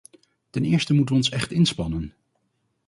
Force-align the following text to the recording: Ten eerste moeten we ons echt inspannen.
Ten 0.49 0.63
eerste 0.63 0.93
moeten 0.93 1.15
we 1.15 1.21
ons 1.21 1.29
echt 1.31 1.51
inspannen. 1.51 2.13